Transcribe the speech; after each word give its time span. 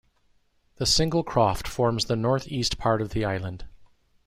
The 0.77 0.87
single 0.87 1.23
croft 1.23 1.67
forms 1.67 2.05
the 2.05 2.15
north-east 2.15 2.79
part 2.79 3.03
of 3.03 3.09
the 3.11 3.23
island. 3.23 3.65